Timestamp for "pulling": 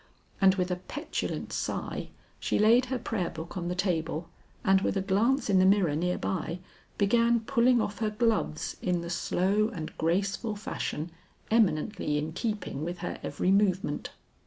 7.41-7.79